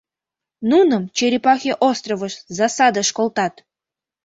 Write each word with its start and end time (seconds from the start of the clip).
—Нуным 0.71 1.03
Черепахе 1.15 1.73
островыш 1.89 2.33
засадыш 2.57 3.09
колтат! 3.17 3.53